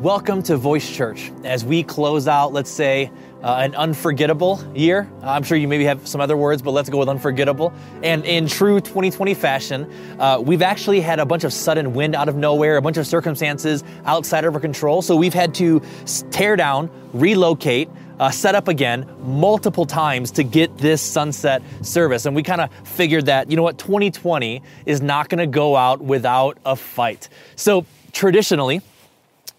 [0.00, 5.08] Welcome to Voice Church as we close out, let's say, uh, an unforgettable year.
[5.22, 7.72] I'm sure you maybe have some other words, but let's go with unforgettable.
[8.02, 12.28] And in true 2020 fashion, uh, we've actually had a bunch of sudden wind out
[12.28, 15.00] of nowhere, a bunch of circumstances outside of our control.
[15.00, 15.80] So we've had to
[16.30, 17.88] tear down, relocate,
[18.18, 22.26] uh, set up again multiple times to get this sunset service.
[22.26, 25.76] And we kind of figured that, you know what, 2020 is not going to go
[25.76, 27.28] out without a fight.
[27.54, 28.82] So traditionally,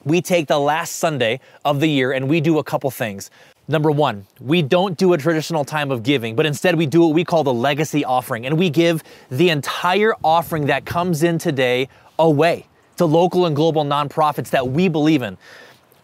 [0.05, 3.29] we take the last Sunday of the year and we do a couple things.
[3.67, 7.15] Number one, we don't do a traditional time of giving, but instead we do what
[7.15, 8.45] we call the legacy offering.
[8.45, 13.83] And we give the entire offering that comes in today away to local and global
[13.83, 15.37] nonprofits that we believe in.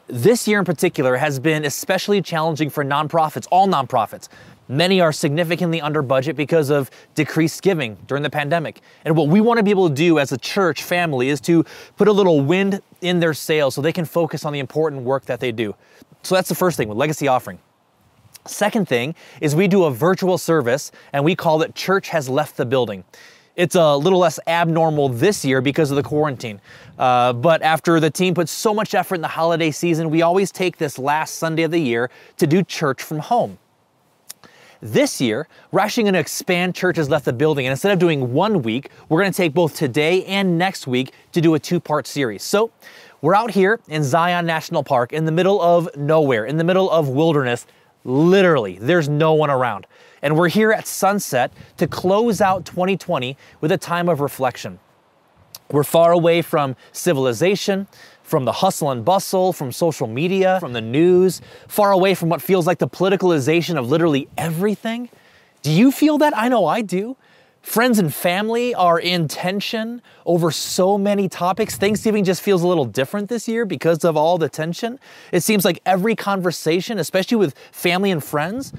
[0.08, 4.28] This year in particular has been especially challenging for nonprofits, all nonprofits.
[4.72, 8.80] Many are significantly under budget because of decreased giving during the pandemic.
[9.04, 11.66] And what we want to be able to do as a church family is to
[11.98, 15.26] put a little wind in their sails so they can focus on the important work
[15.26, 15.76] that they do.
[16.24, 17.60] So that's the first thing with legacy offering.
[18.48, 22.56] Second thing is we do a virtual service and we call it Church Has Left
[22.56, 23.04] the Building.
[23.58, 26.62] It's a little less abnormal this year because of the quarantine.
[26.98, 30.50] Uh, but after the team puts so much effort in the holiday season, we always
[30.50, 33.58] take this last Sunday of the year to do church from home.
[34.82, 37.68] This year, we're actually going to expand churches Left the Building.
[37.68, 41.14] And instead of doing one week, we're going to take both today and next week
[41.34, 42.42] to do a two part series.
[42.42, 42.72] So
[43.22, 46.90] we're out here in Zion National Park in the middle of nowhere, in the middle
[46.90, 47.68] of wilderness.
[48.04, 49.86] Literally, there's no one around.
[50.24, 54.80] And we're here at sunset to close out 2020 with a time of reflection.
[55.70, 57.88] We're far away from civilization,
[58.32, 62.42] from the hustle and bustle, from social media, from the news, far away from what
[62.42, 65.10] feels like the politicalization of literally everything.
[65.64, 66.36] Do you feel that?
[66.36, 67.18] I know I do.
[67.62, 71.76] Friends and family are in tension over so many topics.
[71.76, 74.98] Thanksgiving just feels a little different this year because of all the tension.
[75.34, 78.72] It seems like every conversation, especially with family and friends,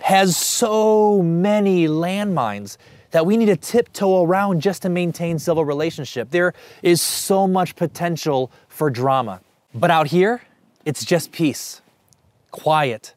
[0.00, 2.78] has so many landmines
[3.10, 6.30] that we need to tiptoe around just to maintain civil relationship.
[6.30, 6.52] There
[6.82, 9.40] is so much potential for drama.
[9.74, 10.40] But out here,
[10.84, 11.82] it's just peace,
[12.52, 13.12] quiet.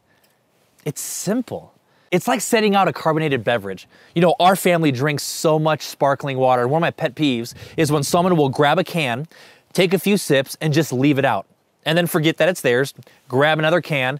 [0.85, 1.73] It's simple.
[2.09, 3.87] It's like setting out a carbonated beverage.
[4.15, 6.67] You know, our family drinks so much sparkling water.
[6.67, 9.27] One of my pet peeves is when someone will grab a can,
[9.71, 11.45] take a few sips, and just leave it out.
[11.85, 12.95] And then forget that it's theirs,
[13.29, 14.19] grab another can,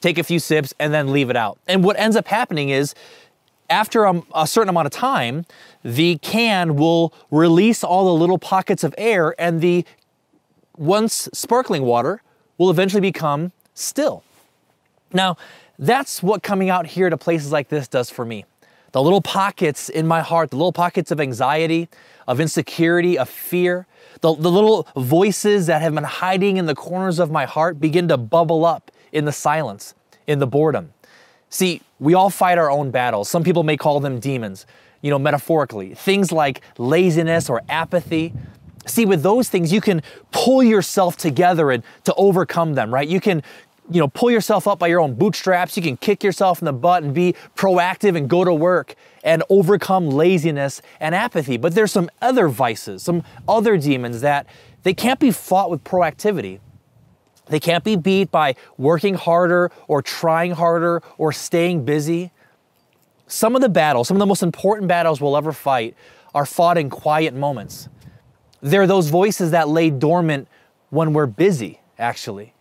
[0.00, 1.58] take a few sips, and then leave it out.
[1.66, 2.94] And what ends up happening is
[3.70, 5.44] after a, a, certain amount of time,
[5.84, 9.84] the can will release all the little pockets of air, and the
[10.78, 12.22] once sparkling water
[12.56, 14.22] will eventually become still.
[15.12, 15.36] Now,
[15.78, 18.44] that's what coming out here to places like this does for me.
[18.92, 21.88] The little pockets in my heart, the little pockets of anxiety,
[22.26, 23.86] of insecurity, of fear,
[24.20, 28.08] the, the little voices that have been hiding in the corners of my heart begin
[28.08, 29.94] to bubble up in the silence,
[30.26, 30.92] in the boredom.
[31.50, 33.28] See, we all fight our own battles.
[33.28, 34.66] Some people may call them demons,
[35.00, 35.94] you know, metaphorically.
[35.94, 38.32] Things like laziness or apathy.
[38.88, 43.06] See, with those things, you can pull yourself together and to overcome them, right?
[43.06, 43.42] You can,
[43.90, 45.76] you know, pull yourself up by your own bootstraps.
[45.76, 49.42] You can kick yourself in the butt and be proactive and go to work and
[49.50, 51.56] overcome laziness and apathy.
[51.56, 54.46] But there's some other vices, some other demons that
[54.82, 56.60] they can't be fought with proactivity.
[57.46, 62.30] They can't be beat by working harder or trying harder or staying busy.
[63.26, 65.94] Some of the battles, some of the most important battles we'll ever fight,
[66.34, 67.88] are fought in quiet moments.
[68.60, 70.48] They're those voices that lay dormant
[70.90, 72.54] when we're busy, actually.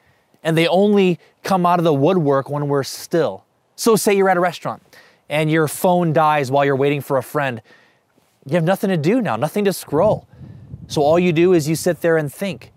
[0.43, 3.45] And they only come out of the woodwork when we're still.
[3.75, 4.81] So, say you're at a restaurant
[5.29, 7.61] and your phone dies while you're waiting for a friend.
[8.45, 10.27] You have nothing to do now, nothing to scroll.
[10.87, 12.71] So, all you do is you sit there and think.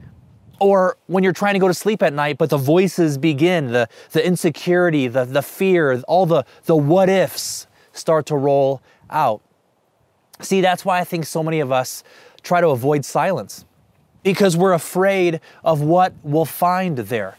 [0.59, 3.89] Or when you're trying to go to sleep at night, but the voices begin, the,
[4.13, 9.41] the insecurity, the, the fear, all the, the what ifs start to roll out.
[10.41, 12.03] See, that's why I think so many of us
[12.43, 13.65] try to avoid silence
[14.23, 17.37] because we're afraid of what we'll find there.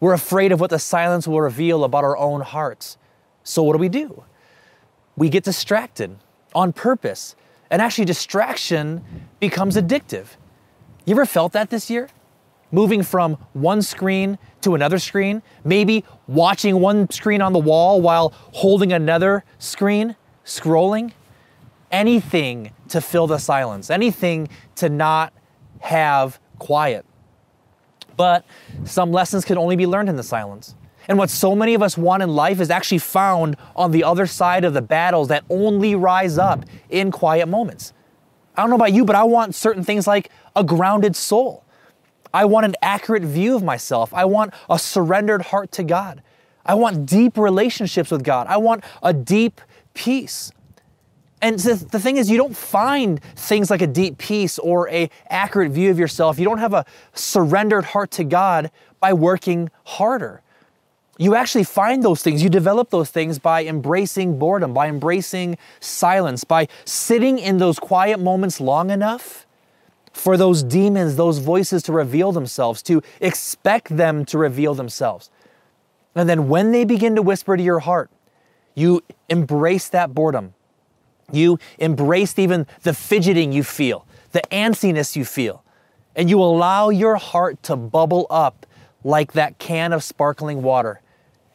[0.00, 2.98] We're afraid of what the silence will reveal about our own hearts.
[3.42, 4.24] So, what do we do?
[5.16, 6.16] We get distracted
[6.54, 7.36] on purpose.
[7.70, 9.04] And actually, distraction
[9.40, 10.26] becomes addictive.
[11.04, 12.08] You ever felt that this year?
[12.74, 18.32] moving from one screen to another screen, maybe watching one screen on the wall while
[18.52, 21.12] holding another screen, scrolling.
[21.94, 25.32] Anything to fill the silence, anything to not
[25.78, 27.06] have quiet.
[28.16, 28.44] But
[28.84, 30.74] some lessons can only be learned in the silence.
[31.06, 34.26] And what so many of us want in life is actually found on the other
[34.26, 37.92] side of the battles that only rise up in quiet moments.
[38.56, 41.64] I don't know about you, but I want certain things like a grounded soul.
[42.32, 44.12] I want an accurate view of myself.
[44.12, 46.24] I want a surrendered heart to God.
[46.66, 48.48] I want deep relationships with God.
[48.48, 49.60] I want a deep
[49.94, 50.50] peace.
[51.44, 55.10] And the, the thing is, you don't find things like a deep peace or a
[55.28, 56.38] accurate view of yourself.
[56.38, 60.40] You don't have a surrendered heart to God by working harder.
[61.18, 66.44] You actually find those things, you develop those things by embracing boredom, by embracing silence,
[66.44, 69.46] by sitting in those quiet moments long enough
[70.14, 75.30] for those demons, those voices to reveal themselves, to expect them to reveal themselves.
[76.14, 78.10] And then when they begin to whisper to your heart,
[78.74, 80.54] you embrace that boredom.
[81.32, 85.64] You embrace even the fidgeting you feel, the antsiness you feel,
[86.14, 88.66] and you allow your heart to bubble up
[89.02, 91.00] like that can of sparkling water.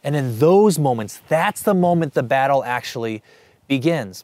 [0.04, 3.22] And in those moments, that's the moment the battle actually
[3.68, 4.24] begins.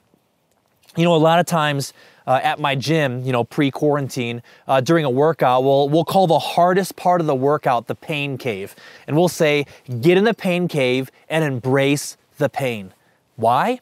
[0.95, 1.91] You know, a lot of times
[2.25, 6.39] uh, at my gym, you know, pre-quarantine, uh, during a workout, we'll we'll call the
[6.39, 8.75] hardest part of the workout the pain cave,
[9.05, 9.65] and we'll say,
[10.01, 12.93] get in the pain cave and embrace the pain.
[13.35, 13.81] Why?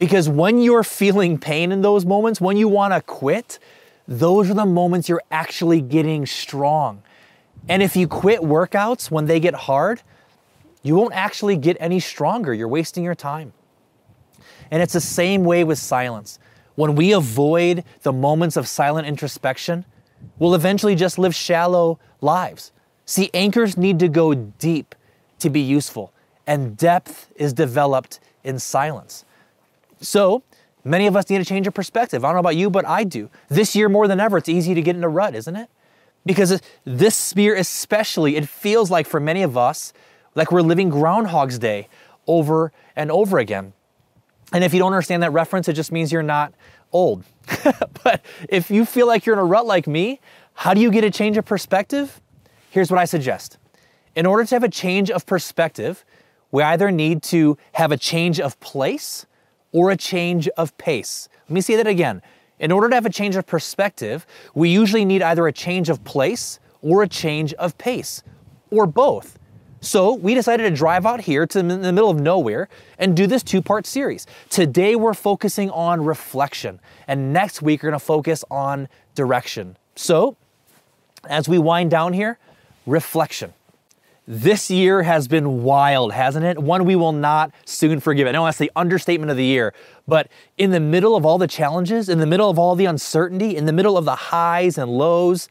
[0.00, 3.58] Because when you're feeling pain in those moments, when you want to quit,
[4.08, 7.02] those are the moments you're actually getting strong.
[7.68, 10.00] And if you quit workouts when they get hard,
[10.82, 12.54] you won't actually get any stronger.
[12.54, 13.52] You're wasting your time.
[14.70, 16.38] And it's the same way with silence.
[16.76, 19.84] When we avoid the moments of silent introspection,
[20.38, 22.72] we'll eventually just live shallow lives.
[23.04, 24.94] See, anchors need to go deep
[25.40, 26.14] to be useful,
[26.46, 29.26] and depth is developed in silence.
[30.00, 30.42] So,
[30.84, 32.24] many of us need a change of perspective.
[32.24, 33.30] I don't know about you, but I do.
[33.48, 35.68] This year, more than ever, it's easy to get in a rut, isn't it?
[36.24, 39.92] Because this year, especially, it feels like for many of us,
[40.34, 41.88] like we're living Groundhog's Day
[42.26, 43.72] over and over again.
[44.52, 46.52] And if you don't understand that reference, it just means you're not
[46.92, 47.24] old.
[48.04, 50.20] but if you feel like you're in a rut like me,
[50.54, 52.20] how do you get a change of perspective?
[52.70, 53.58] Here's what I suggest.
[54.14, 56.04] In order to have a change of perspective,
[56.50, 59.26] we either need to have a change of place
[59.72, 61.28] or a change of pace.
[61.48, 62.22] Let me say that again.
[62.58, 66.04] In order to have a change of perspective, we usually need either a change of
[66.04, 68.22] place or a change of pace,
[68.70, 69.38] or both.
[69.80, 72.68] So we decided to drive out here to the middle of nowhere
[72.98, 74.26] and do this two part series.
[74.50, 79.76] Today we're focusing on reflection, and next week we're gonna focus on direction.
[79.96, 80.36] So,
[81.28, 82.38] as we wind down here,
[82.86, 83.54] reflection.
[84.32, 86.56] This year has been wild, hasn't it?
[86.56, 88.28] One we will not soon forgive.
[88.28, 89.74] I know that's the understatement of the year,
[90.06, 93.56] but in the middle of all the challenges, in the middle of all the uncertainty,
[93.56, 95.48] in the middle of the highs and lows,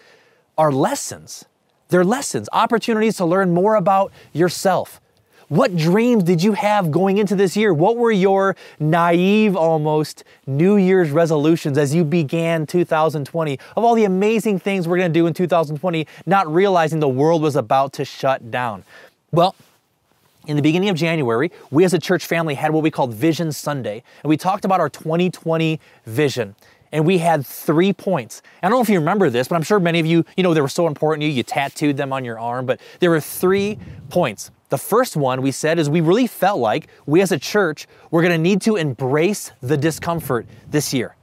[0.58, 1.44] are lessons
[1.90, 5.02] they're lessons, opportunities to learn more about yourself.
[5.50, 7.74] What dreams did you have going into this year?
[7.74, 14.06] What were your naive almost New Year's resolutions as you began 2020 of all the
[14.06, 18.06] amazing things we're going to do in 2020, not realizing the world was about to
[18.06, 18.84] shut down?
[19.32, 19.56] Well,
[20.46, 23.52] in the beginning of January, we as a church family had what we called Vision
[23.52, 26.56] Sunday, and we talked about our 2020 vision
[26.92, 28.44] and we had three points.
[28.62, 30.54] I don't know if you remember this, but I'm sure many of you, you know,
[30.54, 33.20] they were so important to you, you tattooed them on your arm, but there were
[33.20, 33.80] three
[34.10, 34.50] points.
[34.70, 38.22] The first one we said is we really felt like we as a church were
[38.22, 41.16] gonna need to embrace the discomfort this year.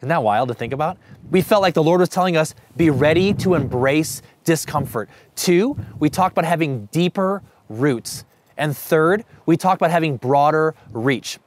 [0.00, 0.98] Isn't that wild to think about?
[1.30, 5.08] We felt like the Lord was telling us, be ready to embrace discomfort.
[5.34, 8.24] Two, we talked about having deeper roots.
[8.58, 11.38] And third, we talked about having broader reach.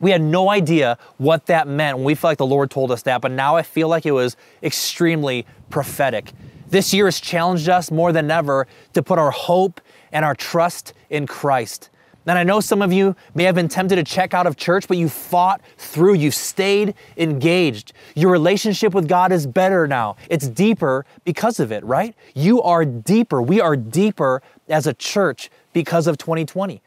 [0.00, 3.02] We had no idea what that meant when we felt like the Lord told us
[3.02, 6.32] that, but now I feel like it was extremely prophetic.
[6.68, 9.80] This year has challenged us more than ever to put our hope
[10.12, 11.90] and our trust in Christ.
[12.26, 14.86] And I know some of you may have been tempted to check out of church,
[14.86, 17.92] but you fought through, you stayed engaged.
[18.14, 20.16] Your relationship with God is better now.
[20.28, 22.14] It's deeper because of it, right?
[22.34, 23.42] You are deeper.
[23.42, 26.80] We are deeper as a church because of 2020.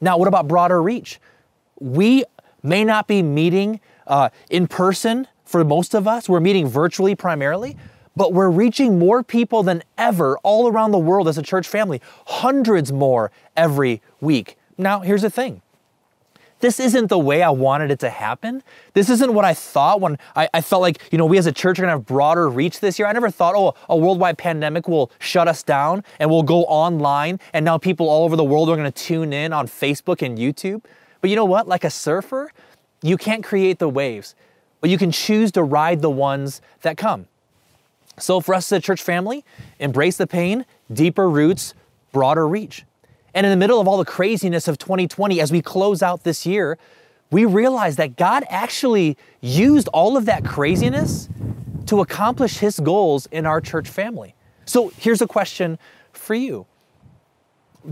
[0.00, 1.20] Now, what about broader reach?
[1.78, 2.24] We
[2.62, 6.28] may not be meeting uh, in person for most of us.
[6.28, 7.76] We're meeting virtually primarily,
[8.16, 12.00] but we're reaching more people than ever all around the world as a church family,
[12.26, 14.56] hundreds more every week.
[14.78, 15.62] Now, here's the thing.
[16.60, 18.62] This isn't the way I wanted it to happen.
[18.94, 21.52] This isn't what I thought when I, I felt like, you know, we as a
[21.52, 23.06] church are gonna have broader reach this year.
[23.06, 27.40] I never thought, oh, a worldwide pandemic will shut us down and we'll go online
[27.52, 30.82] and now people all over the world are gonna tune in on Facebook and YouTube.
[31.20, 31.68] But you know what?
[31.68, 32.50] Like a surfer,
[33.02, 34.34] you can't create the waves,
[34.80, 37.28] but you can choose to ride the ones that come.
[38.18, 39.44] So for us as a church family,
[39.78, 41.74] embrace the pain, deeper roots,
[42.12, 42.84] broader reach.
[43.34, 46.46] And in the middle of all the craziness of 2020, as we close out this
[46.46, 46.78] year,
[47.30, 51.28] we realize that God actually used all of that craziness
[51.86, 54.34] to accomplish His goals in our church family.
[54.64, 55.78] So here's a question
[56.12, 56.66] for you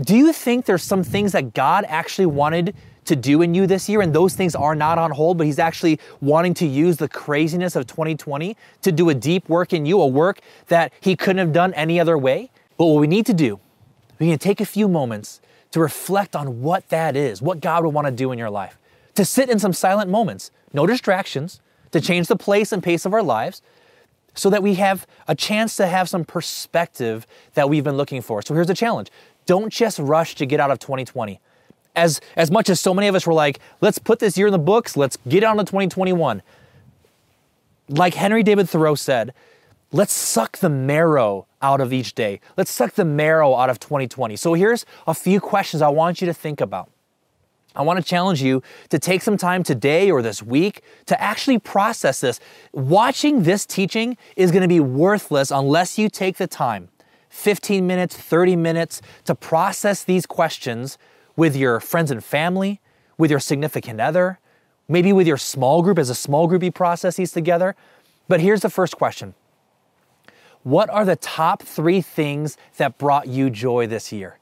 [0.01, 3.87] Do you think there's some things that God actually wanted to do in you this
[3.87, 7.07] year, and those things are not on hold, but He's actually wanting to use the
[7.07, 11.37] craziness of 2020 to do a deep work in you, a work that He couldn't
[11.37, 12.51] have done any other way?
[12.77, 13.59] But what we need to do,
[14.19, 15.39] we need to take a few moments
[15.71, 18.77] to reflect on what that is, what God would want to do in your life,
[19.15, 21.59] to sit in some silent moments, no distractions,
[21.91, 23.61] to change the place and pace of our lives
[24.33, 28.41] so that we have a chance to have some perspective that we've been looking for.
[28.41, 29.09] So here's the challenge
[29.45, 31.39] don't just rush to get out of 2020.
[31.95, 34.51] As, as much as so many of us were like, let's put this year in
[34.51, 36.41] the books, let's get on to 2021.
[37.87, 39.33] Like Henry David Thoreau said,
[39.91, 42.39] let's suck the marrow out of each day.
[42.57, 44.35] Let's suck the marrow out of 2020.
[44.35, 46.89] So here's a few questions I want you to think about.
[47.75, 51.59] I want to challenge you to take some time today or this week to actually
[51.59, 52.39] process this.
[52.71, 56.89] Watching this teaching is going to be worthless unless you take the time
[57.29, 60.97] 15 minutes, 30 minutes to process these questions
[61.35, 62.79] with your friends and family,
[63.17, 64.39] with your significant other,
[64.87, 67.75] maybe with your small group as a small group you process these together.
[68.27, 69.33] But here's the first question
[70.63, 74.39] What are the top three things that brought you joy this year?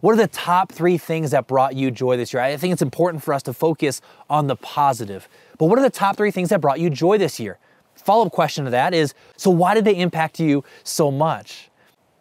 [0.00, 2.40] What are the top three things that brought you joy this year?
[2.40, 5.28] I think it's important for us to focus on the positive.
[5.58, 7.58] But what are the top three things that brought you joy this year?
[7.96, 11.68] Follow up question to that is so, why did they impact you so much?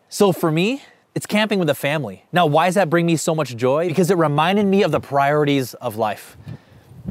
[0.10, 0.82] So, for me,
[1.18, 2.24] it's camping with a family.
[2.32, 3.88] Now, why does that bring me so much joy?
[3.88, 6.38] Because it reminded me of the priorities of life.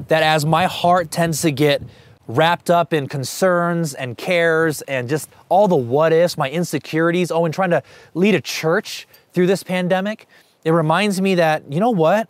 [0.07, 1.83] That as my heart tends to get
[2.29, 7.47] wrapped up in concerns and cares and just all the what ifs, my insecurities, oh,
[7.47, 7.83] and trying to
[8.15, 10.29] lead a church through this pandemic,
[10.63, 12.29] it reminds me that, you know what?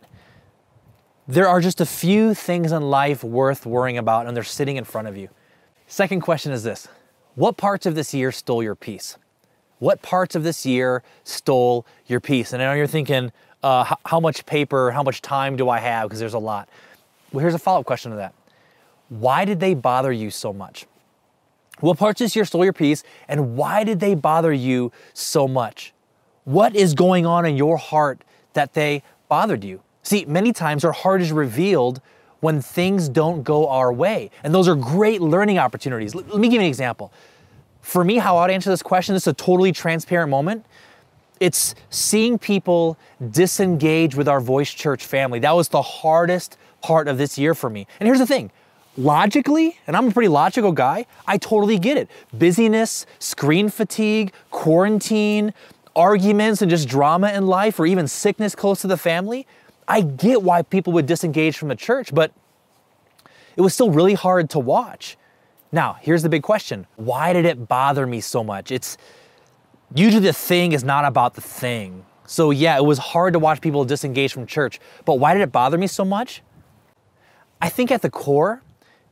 [1.27, 4.83] There are just a few things in life worth worrying about, and they're sitting in
[4.83, 5.29] front of you.
[5.85, 6.87] Second question is this
[7.35, 9.19] What parts of this year stole your peace?
[9.79, 12.53] What parts of this year stole your peace?
[12.53, 13.31] And I know you're thinking,
[13.63, 16.07] uh, how, much paper, how much time do I have?
[16.07, 16.67] Because there's a lot.
[17.31, 18.33] Well, here's a follow up question to that
[19.09, 20.85] Why did they bother you so much?
[21.79, 25.93] What parts this year stole your peace, and why did they bother you so much?
[26.43, 29.81] What is going on in your heart that they bothered you?
[30.01, 32.01] See, many times our heart is revealed
[32.39, 34.31] when things don't go our way.
[34.43, 36.15] And those are great learning opportunities.
[36.15, 37.11] Let me give you an example.
[37.87, 40.65] For me, how I'd answer this question, this is a totally transparent moment.
[41.39, 42.97] It's seeing people
[43.31, 45.39] disengage with our Voice Church family.
[45.39, 47.87] That was the hardest part of this year for me.
[48.01, 48.51] And here's the thing
[48.97, 52.09] logically, and I'm a pretty logical guy, I totally get it.
[52.37, 55.53] Busyness, screen fatigue, quarantine,
[55.95, 59.47] arguments and just drama in life or even sickness close to the family,
[59.87, 62.33] I get why people would disengage from the church, but
[63.55, 65.15] it was still really hard to watch.
[65.71, 68.71] Now, here's the big question why did it bother me so much?
[68.71, 68.97] It's
[69.93, 72.05] usually the thing is not about the thing.
[72.25, 75.51] So, yeah, it was hard to watch people disengage from church, but why did it
[75.51, 76.41] bother me so much?
[77.61, 78.61] I think at the core,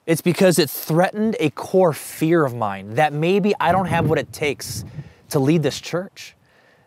[0.06, 4.20] it's because it threatened a core fear of mine that maybe I don't have what
[4.20, 4.84] it takes
[5.30, 6.36] to lead this church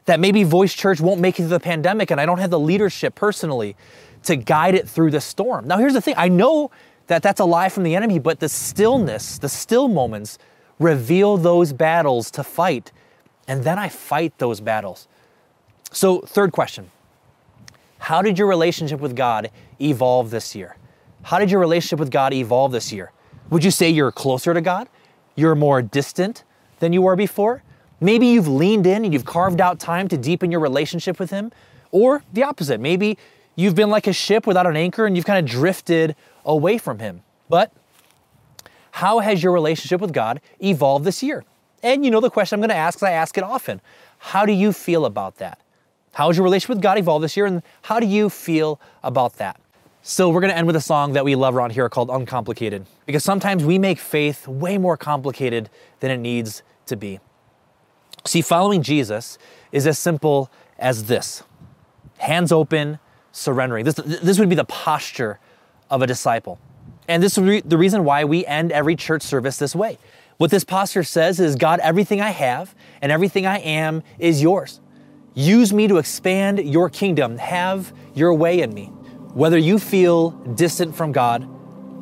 [0.08, 2.58] that maybe Voice Church won't make it through the pandemic and I don't have the
[2.58, 3.76] leadership personally
[4.22, 5.66] to guide it through the storm.
[5.66, 6.70] Now, here's the thing I know
[7.08, 10.38] that that's a lie from the enemy, but the stillness, the still moments,
[10.78, 12.92] reveal those battles to fight.
[13.46, 15.08] And then I fight those battles.
[15.90, 16.90] So, third question
[17.98, 19.50] How did your relationship with God
[19.80, 20.76] evolve this year?
[21.22, 23.12] How did your relationship with God evolve this year?
[23.50, 24.88] Would you say you're closer to God?
[25.34, 26.44] You're more distant
[26.78, 27.62] than you were before?
[28.00, 31.50] Maybe you've leaned in and you've carved out time to deepen your relationship with Him.
[31.90, 32.80] Or the opposite.
[32.80, 33.16] Maybe
[33.56, 36.14] you've been like a ship without an anchor and you've kind of drifted
[36.48, 37.22] away from Him.
[37.48, 37.72] But
[38.90, 41.44] how has your relationship with God evolved this year?
[41.82, 43.80] And you know the question I'm going to ask, I ask it often.
[44.18, 45.60] How do you feel about that?
[46.14, 47.46] How has your relationship with God evolved this year?
[47.46, 49.60] And how do you feel about that?
[50.02, 52.86] So, we're going to end with a song that we love around here called Uncomplicated,
[53.04, 55.68] because sometimes we make faith way more complicated
[56.00, 57.20] than it needs to be.
[58.24, 59.38] See, following Jesus
[59.70, 61.42] is as simple as this
[62.18, 62.98] hands open,
[63.32, 63.84] surrendering.
[63.84, 65.38] This, this would be the posture
[65.90, 66.58] of a disciple.
[67.08, 69.98] And this is the reason why we end every church service this way.
[70.36, 74.80] What this posture says is God, everything I have and everything I am is yours.
[75.34, 77.38] Use me to expand your kingdom.
[77.38, 78.86] Have your way in me.
[79.34, 81.48] Whether you feel distant from God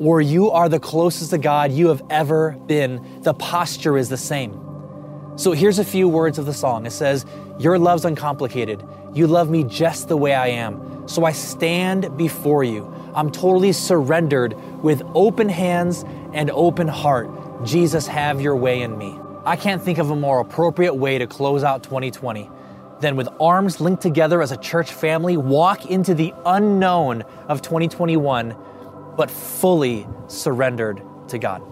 [0.00, 4.16] or you are the closest to God you have ever been, the posture is the
[4.16, 4.62] same.
[5.36, 6.86] So here's a few words of the song.
[6.86, 7.26] It says,
[7.58, 8.82] Your love's uncomplicated.
[9.14, 11.08] You love me just the way I am.
[11.08, 12.92] So I stand before you.
[13.16, 16.04] I'm totally surrendered with open hands
[16.34, 17.30] and open heart.
[17.64, 19.18] Jesus, have your way in me.
[19.46, 22.50] I can't think of a more appropriate way to close out 2020
[23.00, 28.54] than with arms linked together as a church family, walk into the unknown of 2021,
[29.16, 31.62] but fully surrendered to God.